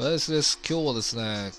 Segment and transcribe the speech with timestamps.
[0.00, 0.58] 林です。
[0.66, 1.52] 今日はですね、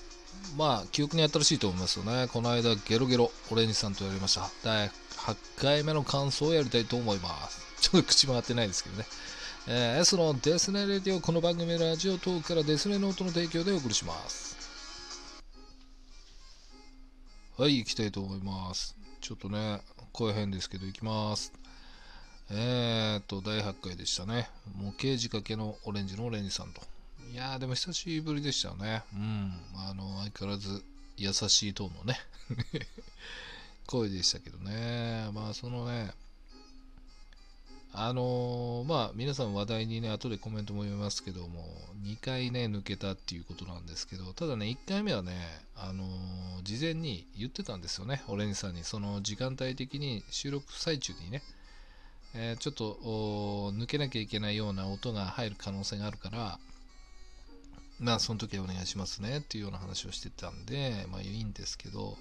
[0.58, 2.26] まあ、記憶に新しいと思いますよね。
[2.26, 4.50] この間、ゲロゲロ、オレンジさんとやりました。
[4.64, 7.64] 第8回目の感想をやりたいと思います。
[7.80, 9.04] ちょっと口回ってないですけどね。
[9.68, 14.56] えー、S のデスネレディオ、この番組のラジオトークからデスネノートの提供でお送りします。
[17.56, 18.96] はい、行きたいと思います。
[19.20, 19.80] ちょっとね、
[20.10, 21.52] 声変ですけど、行きます。
[22.50, 24.50] えーっと、第8回でしたね。
[24.74, 26.91] 模型仕掛けのオレンジのオレンジさんと。
[27.32, 29.02] いやー、でも久しぶりでしたね。
[29.14, 29.52] うん。
[29.74, 30.84] あの、相変わらず
[31.16, 32.18] 優しいトーンのね、
[33.86, 35.30] 声でしたけどね。
[35.32, 36.12] まあ、そのね、
[37.94, 41.66] あのーまあ、皆さん話題にね、後でコメントも読みますけども、
[42.02, 45.32] 2回ね、抜けたっていうことなんですけど、ただね、1回目はね、
[45.74, 48.84] あのー事前に言ってたんですよね、オレンジさんに。
[48.84, 51.42] その時間帯的に収録最中にね、
[52.34, 56.58] えーちょっと抜けなきゃいけないような音が入る可能性があるから、
[58.00, 62.16] まあ、その時はお願いしますねっていうような話をしてたんで、まあいいんですけど、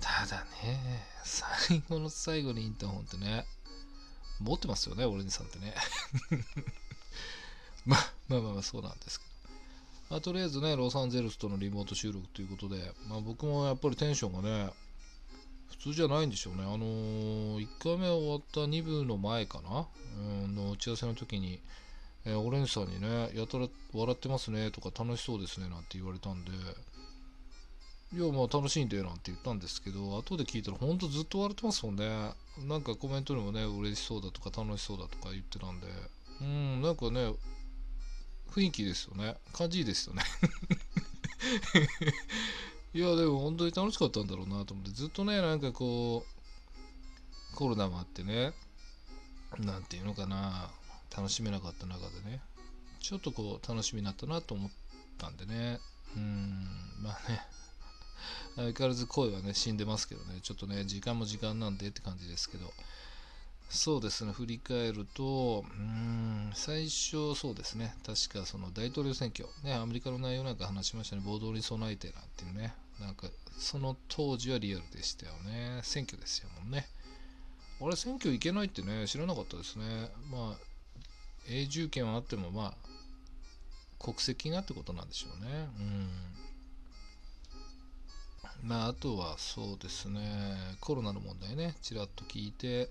[0.00, 3.44] ただね、最後の最後にインターホンってね、
[4.40, 5.74] 持ってますよね、オレンジさんってね。
[7.84, 9.28] まあまあまあそうなんですけど。
[10.10, 14.70] まあ、とりあえずね、ロサンゼルスとのリモート収録ということで、まあ、僕もやっぱりテンションがね、
[15.70, 16.62] 普通じゃないんでしょうね。
[16.62, 21.60] あのー、1回目終わった2部の前かな、うん、の打ち合わせの時に、
[22.24, 26.50] えーオレンジさんにね、やたら笑ってますねとか楽しそうですねなんて言われたんで、
[28.12, 32.32] いや、まあ楽しいんだよなんて言ったんですけど、後で聞いたらほんとずっと笑ってますもんね。
[32.66, 35.86] なんかコメントにもね、嬉しそうだとか楽しそうだとか言ってたんで、
[36.40, 37.34] うん、なんかね、
[38.50, 39.36] 雰囲気ですよね。
[39.52, 40.22] 感じいいですよね。
[42.94, 46.24] いや、でも本当に楽しかったんだろうなと思って、ずっとね、なんかこ
[47.52, 48.54] う、コロナもあってね、
[49.58, 50.70] なんていうのかな、
[51.16, 52.40] 楽しめなかった中でね、
[53.00, 54.70] ちょっとこう、楽しみになったなと思っ
[55.16, 55.80] たんでね、
[56.16, 56.66] うん、
[57.02, 57.40] まあね、
[58.56, 62.72] 相変わらず声はね、死んでますけどね、ちょっとね、時間も時間なんでって感じですけど、
[63.70, 73.28] そうですね、振り返ると、うーん、最初、そうですね、確かその大統領選挙、ね、アメリカの内容なんか話しましたね、暴動に備えてなんていうね、なんか、
[73.58, 76.88] その当時はリアルでしたよね、選挙ですよもんね。
[77.80, 80.10] 俺、選挙行けないってね、知らなかったですね。
[80.30, 80.67] まあ、
[81.48, 82.88] 永住権はあっても、まあ、
[83.98, 85.68] 国籍がってことなんでしょうね。
[85.80, 86.08] うん。
[88.62, 90.20] まあ、あとはそうですね、
[90.80, 92.90] コロナの問題ね、ちらっと聞いて、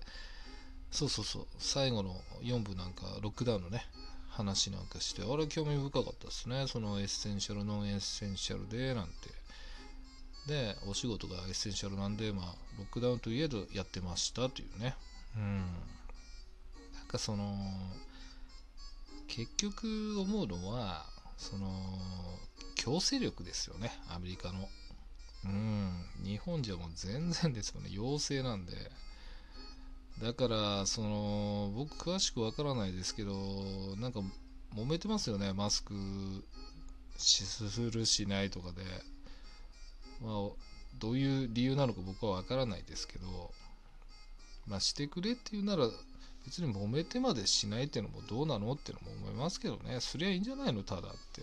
[0.90, 3.86] そうそうそう、最後の4部なんか、ロックダウンのね、
[4.30, 6.66] 話なんかして、あれ興味深かったですね。
[6.68, 9.12] その essential、non-essential で、なんて。
[10.46, 12.46] で、お仕事が essential なんで、まあ、
[12.78, 14.96] ロックダウンといえどやってましたというね。
[15.36, 15.58] うん。
[16.94, 17.54] なんかその、
[19.28, 21.06] 結局思うのは、
[21.36, 21.68] その、
[22.74, 24.68] 強制力ですよね、アメリカの。
[25.44, 25.92] うん、
[26.24, 28.72] 日本じゃもう全然ですよね、要請なんで。
[30.22, 34.20] だから、その、僕詳しくわからないですけど、なんか
[34.74, 35.94] 揉めてますよね、マスク
[37.16, 38.82] しするしないとかで。
[40.20, 40.32] まあ、
[40.98, 43.52] どういう理由なのか僕はわからないですけど、
[44.66, 45.88] まあ、してくれっていうなら、
[46.48, 51.42] 別に揉めてまでしないっていうのもどうなのっていうのも思いますけどね、すりゃいいんじゃないの、ただって。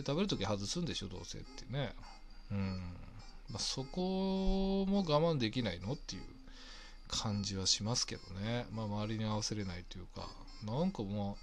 [0.00, 1.94] で、食べるとき外すんでしょ、どうせってね。
[2.50, 2.80] うん。
[3.50, 6.22] まあ、そこも我慢できないのっていう
[7.06, 8.64] 感じはしますけどね。
[8.72, 10.26] まあ、周りに合わせれないというか、
[10.64, 11.34] なんかま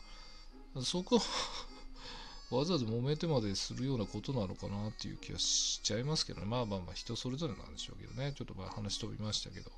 [0.75, 1.21] あ、そこ
[2.49, 6.47] わざわざ揉めてまでするようなことなのかなっていう気はしちゃいますけどね。
[6.47, 8.33] まあまあまあ、人それぞれなんでしょうけどね。
[8.35, 9.71] ちょっとまあ話飛びましたけど。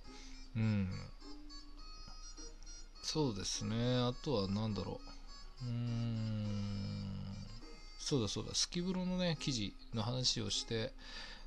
[0.56, 0.90] うん。
[3.02, 3.76] そうですね。
[3.98, 5.00] あとは何だろ
[5.64, 5.66] う。
[5.66, 6.92] うーん。
[8.00, 8.54] そうだそうだ。
[8.54, 10.92] スキブロのね、記事の話をして、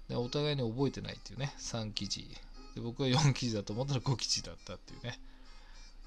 [0.09, 1.55] でお互いに覚えてないっていうね。
[1.59, 2.27] 3記事。
[2.75, 5.19] で僕は4記事だと思ったら5記事だったっていうね。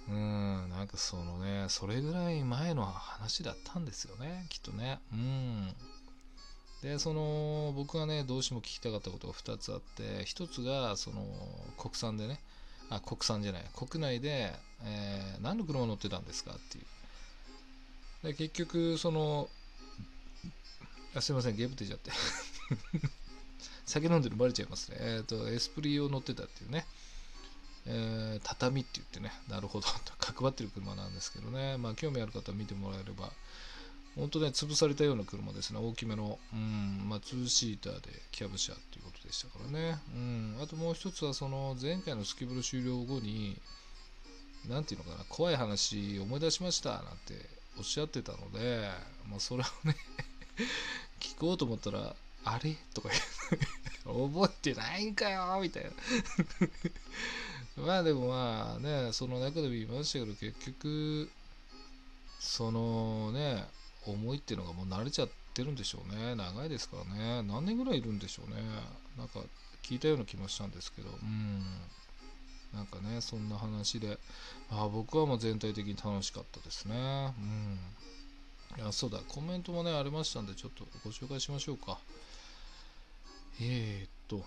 [0.10, 0.16] うー
[0.68, 0.70] ん。
[0.70, 4.46] なんかそのね、それぐらい前の話だったんですよね。
[4.50, 5.00] きっとね。
[5.14, 5.74] うん。
[6.82, 11.26] で、その、僕がね、どうしても聞きたかったことが2つあって、1つが、その、
[11.78, 12.40] 国産でね、
[12.90, 14.54] あ、国産じゃない、国内で、
[14.84, 16.86] えー何の車乗ってたんですかっていう。
[18.28, 19.50] で結局、その、
[21.16, 22.12] あすいません、ゲーム出ちゃって。
[23.86, 24.98] 酒飲んでるバレちゃいますね。
[25.00, 26.86] えっ、と、エスプリを乗ってたっていうね。
[27.86, 31.78] えー畳って言ってね、なるほど、と 角張ってる車なんですけどね。
[31.78, 33.32] まあ、興味ある方は見てもらえれば、
[34.18, 35.80] 本当ね、潰されたような車ですね。
[35.80, 40.00] 大きめの、うん、まあ、2シーターでキャブ車っていうことでしたからね。
[40.16, 40.58] うん。
[40.62, 43.58] あともう一つは、その、前回のスキブル終了後に、
[44.68, 47.46] なんていうのかな、怖い話思い出しましたなんて
[47.78, 48.90] おっしゃってたので、
[49.30, 49.96] まあ、それをね、
[51.22, 52.76] 聞こうと思ったら、あれ？
[52.94, 53.10] とか
[54.04, 55.60] 覚えてないんかよ！
[55.62, 55.92] みたいな。
[57.86, 61.30] まあでもまあね、その中でも言いましたけど、結局、
[62.40, 63.68] そのね、
[64.12, 66.36] 思いっていうのがもう慣れちゃってるんでしょうね。
[66.36, 67.44] 長いですからね。
[67.44, 68.62] 何年ぐらいいるんでしょうね。
[69.18, 69.40] なんか
[69.84, 71.64] 聞いたような気もしたんですけど、うん。
[72.74, 74.20] なんかね、そんな話で、
[74.70, 77.34] あ僕はもう全体的に楽しかったですね。
[77.38, 77.80] うん。
[78.78, 81.98] いや、そうだ、コメントもね、ありましたんで、ちょっとご紹介しましょうか。
[83.60, 84.46] えー、っと、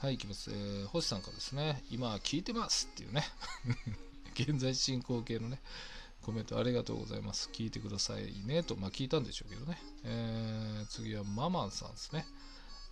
[0.00, 0.50] はい、いきます。
[0.50, 3.24] えー、星さんからですね、今聞いてますっていうね、
[4.34, 5.60] 現在進行形のね、
[6.26, 7.48] コメントありがとうございます。
[7.52, 9.78] 聞いてくださいねと、まあ聞いたんでしょうけどね。
[10.04, 12.26] えー、次はママンさんですね。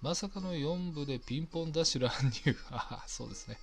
[0.01, 2.57] まさかの4部でピンポンダッシュ乱入。
[2.71, 3.59] ああ、そうですね。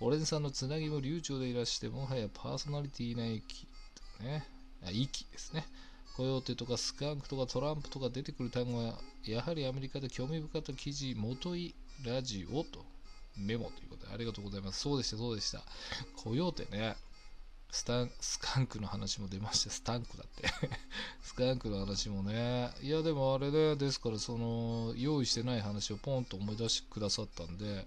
[0.00, 3.66] オレンさんのつなぎも流暢でいらして、もはやパーソナリティな息、
[4.20, 4.46] ね。
[4.84, 5.66] あ、息ですね。
[6.18, 11.74] コヨーテとかスカンクとかトランプとか出てくる単語は、やはりアメリカで興味深かった記事、元い
[12.04, 12.84] ラジオと
[13.38, 14.80] メモということでありがとうございます。
[14.80, 15.62] そうでした、そうでした。
[16.16, 16.96] コヨーテね。
[17.70, 19.70] スタンスカンクの話も出ました。
[19.70, 20.48] スタンクだって
[21.22, 22.72] スカンクの話もね。
[22.80, 27.86] いや、でもあれで、ですから、その、用意してない話をポンと思い出してくださったんで、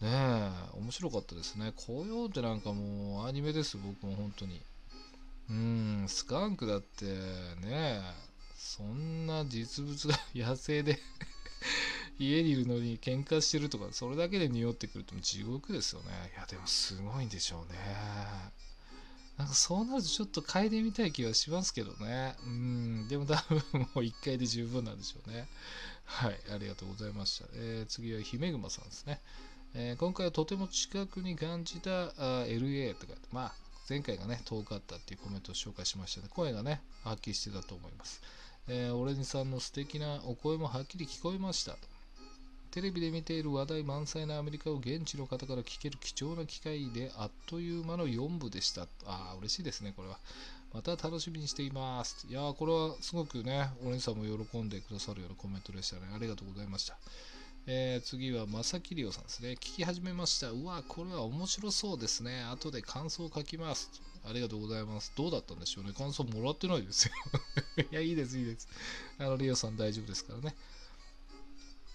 [0.00, 1.72] ねえ、面白かったですね。
[1.86, 4.60] 紅葉ってなんかもうアニメです、僕も本当に。
[5.48, 7.04] うん、スカンクだって
[7.60, 8.00] ね、
[8.56, 10.98] そんな実物が野生で
[12.18, 16.32] 家にいるのに喧嘩してるとか、それだけで匂ってくると地獄ですよね。
[16.34, 17.78] いや、でもすごいんでしょうね。
[19.38, 22.34] なんかそうなるとちょっと嗅いでみたい気はしますけどね。
[22.44, 25.48] うん、でも多分もう1回で十分なんでしょうね。
[26.04, 27.46] はい、ありがとうございました。
[27.54, 29.20] えー、次は姫熊さんですね。
[29.74, 33.54] えー、今回はとても近くに感じたあ LA とか、まあ、
[33.88, 36.28] 前回がね、遠かったっていうコメントを紹介しましたね。
[36.28, 38.20] 声がね、はっきりしてたと思います。
[38.68, 41.91] えー、オレンジさんの素敵なお声もはっきり聞こえましたと。
[42.72, 48.84] テレビで見ている話題満載なアメリカを現地の方から聞ける貴重な機会であっという間の4部でした。
[49.04, 50.18] ああ、嬉しいですね、これは。
[50.72, 52.26] また楽しみにしています。
[52.30, 56.02] いやー、これはすごくね、お姉さんも喜んでくださるようなコメントでしたね。
[56.14, 56.96] ありがとうございました。
[57.66, 59.50] えー、次は、まさきりおさんですね。
[59.50, 60.48] 聞き始めました。
[60.48, 62.42] うわ、これは面白そうですね。
[62.44, 63.90] 後で感想を書きます。
[64.24, 65.12] ありがとうございます。
[65.14, 65.92] どうだったんでしょうね。
[65.92, 67.12] 感想もらってないですよ。
[67.92, 68.66] いや、いいです、いいです。
[69.18, 70.54] あの、リオさん大丈夫ですからね。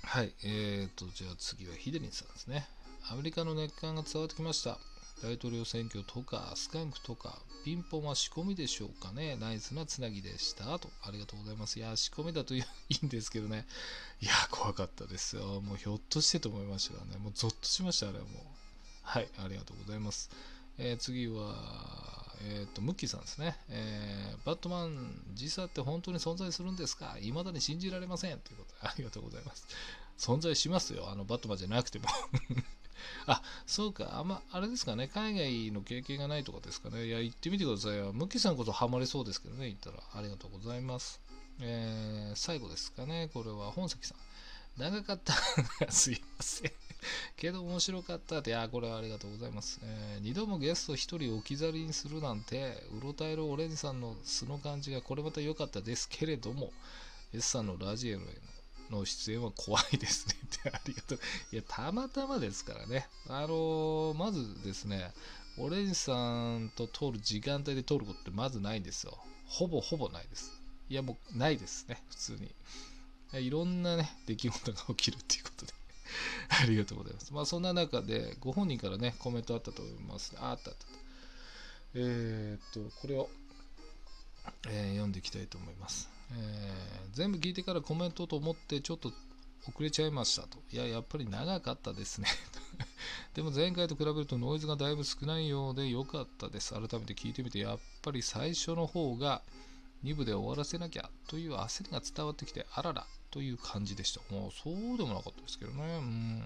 [0.03, 2.67] はい、えーと、じゃあ次はヒデリンさんですね。
[3.11, 4.77] アメリカの熱感が伝わってきました。
[5.23, 9.35] 大統領選挙とか、スカンクとか、ピンポンは仕込みでしょうかね。
[9.39, 10.77] ナイスなつなぎでした。
[10.77, 11.79] と、ありがとうございます。
[11.79, 12.59] いや、仕込みだとい
[12.89, 13.65] いんですけどね。
[14.21, 15.61] いや、怖かったですよ。
[15.61, 17.23] もうひょっとしてと思いましたからね。
[17.23, 18.33] もうゾッとしました、あれはもう。
[19.03, 20.29] はい、ありがとうございます。
[20.77, 23.57] えー、次は、えっ、ー、と、ムッキーさんですね。
[23.69, 27.16] えー、バットマン、時差って本当に存在するんですか？
[27.19, 28.39] 未だに信じられません。
[28.39, 29.66] ということで、 ありがとうございます。
[30.18, 31.10] 存在しますよ。
[31.10, 32.07] あの、バットマンじゃなくても
[33.28, 34.18] あ、そうか。
[34.18, 35.07] あんま、あれですかね。
[35.07, 37.06] 海外の経験がないとかですかね。
[37.06, 38.13] いや、行ってみてくださいよ。
[38.13, 39.68] ムッキーさんこそハマりそうですけどね。
[39.68, 40.01] 行ったら。
[40.13, 41.19] ありがとうございます。
[41.60, 43.30] えー、最後ですかね。
[43.34, 44.18] これは本崎さん。
[44.81, 45.34] 長かった。
[45.92, 46.72] すいません。
[47.38, 49.79] けど面白かったって、いや、これはありがとうございます。
[49.83, 56.72] えー、2度もゲスト1人置き去りにするなんて、うろたえるオレンジさんの素の感じがこれまた良かったですけれども、
[57.33, 58.24] S さんのラジエルへ
[58.89, 61.19] の出演は怖いですねってありがとう。
[61.51, 63.07] いや、たまたまですからね。
[63.27, 65.12] あのー、まずですね、
[65.57, 69.17] オレンジさんと通る時間帯で通ることってまずないんですよ。
[69.48, 70.51] ほぼほぼないです。
[70.89, 72.51] いや、もうないですね、普通に。
[73.33, 75.74] いろんなね、出来事が起きるっていうことで。
[76.49, 77.33] ありがとうございます。
[77.33, 80.33] まあそんな中でご本人からね、コメントあったと思います。
[80.39, 80.85] あったあった。
[81.95, 83.29] えー、っと、これを、
[84.67, 89.11] えー、読んでいきたいと思います、えー、全部聞いてからコメントと思ってちょっと
[89.67, 90.59] 遅れちゃいましたと。
[90.71, 92.29] いや、やっぱり長かったですね
[93.33, 96.73] でも前回と比べるとノイズがだいぶ少ないようで良かったです。
[96.73, 99.41] 改めて聞いてみて、やっぱり最初の方が
[100.03, 104.22] 2部で終わらせなきゃという焦りが伝わってきて、あらら、という感じでした。
[104.34, 105.84] もうそうでもなかったですけどね。
[105.98, 106.43] うん。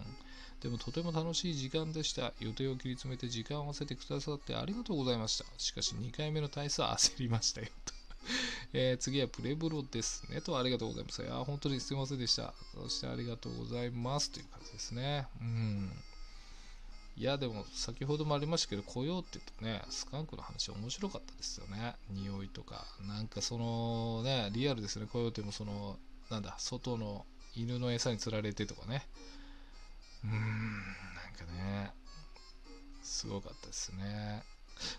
[0.61, 2.33] でもとても楽しい時間でした。
[2.39, 5.45] 予定を切り詰めて時間を合わせてくださってありがとうございました。
[5.57, 7.67] しかし2回目の体操は焦りましたよ。
[7.85, 7.93] と
[8.73, 10.41] えー、次はプレブロですね。
[10.41, 11.21] とありがとうございます。
[11.23, 12.53] いや、本当にすいませんでした。
[12.75, 15.27] そしてありがとうございますという感じですね。
[15.39, 15.91] うん。
[17.17, 21.95] いや、でも先ほどもありましたけど、コヨーテとね、スカンクの話面白かったですよね。
[22.09, 22.85] 匂いとか。
[23.07, 25.07] なんかそのね、リアルですね。
[25.07, 25.97] コヨーテもその
[26.31, 29.05] なんだ、外の犬の餌に釣られてとかね。
[30.23, 30.43] うーん、なん
[31.35, 31.91] かね、
[33.03, 34.43] すごかったですね。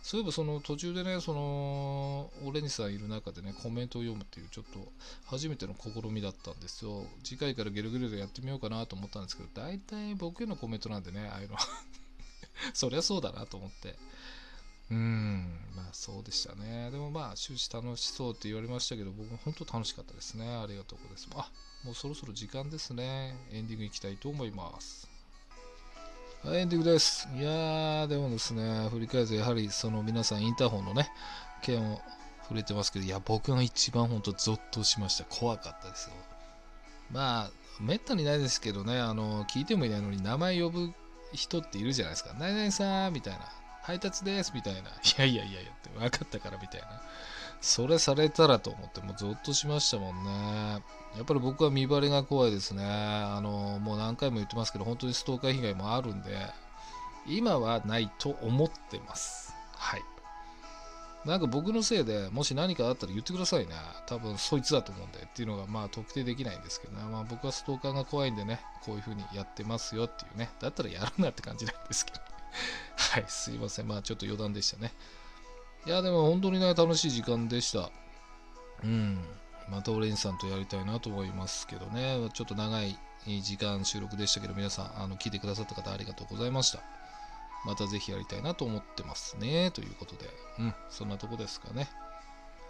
[0.03, 4.93] そういえばその途中でね、その、オレンジさんいる中でね、コメントを読むっていうちょっと
[5.25, 7.05] 初めての試みだったんですよ。
[7.25, 11.57] 次回からゲルゲルでやってみようかなと思ったんですけど、大体僕へのコメントなんでね、ああいうの
[12.75, 13.97] そりゃそうだなと思って。
[14.93, 16.91] うん、まあそうでしたね。
[16.91, 20.47] でもまあ終始楽しそうって言われましたけど、僕も本当楽しかったですね。
[20.47, 21.29] ありがとうございます。
[21.35, 21.51] あ、
[21.87, 23.35] もうそろそろ時間ですね。
[23.51, 25.09] エンディングいきたいと思います。
[26.45, 27.27] はい、エンディングです。
[27.35, 31.11] いやー、でもですね、振り返るとやはりその皆さんインターホンのね、
[31.63, 32.03] 件を
[32.43, 35.25] 触れてますけど、いや、僕が一番本当ゾッとしました。
[35.25, 36.17] 怖かったですよ。
[37.11, 40.93] まあ、めったにないですけどね、あの、聞いてもいないのに名前呼ぶ
[41.33, 42.35] 人っているじゃないですか。
[42.35, 43.62] 何々さんみたいな。
[43.83, 44.81] 配達ですみたいな。
[44.91, 46.89] いやいやいやいやって分かったからみたいな。
[47.61, 50.83] それされたらと思ってもうゾッとしましたもんね。
[51.17, 52.85] やっぱり僕は見バレが怖いですね。
[52.85, 56.37] あの、もう何回も言ってますけど、本当にストーカー被害もあるんで、
[57.27, 59.55] 今はないと思ってます。
[59.77, 60.03] はい。
[61.25, 63.75] なんか僕のせいでもし何かあったら言ってくださいね。
[64.07, 67.05] 多分そいつだと思うんでっていうのがまあ特定できないんですけどね。
[67.05, 70.51] まあ僕はストーカーが怖いんでね、こういう風にやってますよっていうね。
[70.61, 72.32] だったらやるなって感じなんですけど。
[72.97, 73.89] はい、すいません。
[73.89, 74.93] まあちょっと余談でしたね。
[75.87, 77.91] いや、でも本当にね、楽しい時間でした。
[78.85, 79.25] うん。
[79.69, 82.29] またオレンジさんとやりたいなと思いますけどね。
[82.35, 86.81] ちょっと長い時間収録でしたけど、皆さん、あの聞いてくださった方ありがとうございました。
[87.65, 89.71] またぜひやりたいなと思ってますね。
[89.71, 90.29] ということで、
[90.59, 91.89] うん、そんなとこですかね。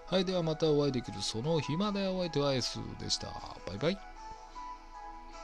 [0.07, 3.29] はい、ではまたお会いできるその日までお相手は S でした。
[3.67, 3.99] バイバイ。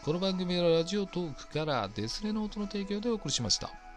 [0.05, 3.88] この番組はラジオトークからデスレノートの提供でお送りしました。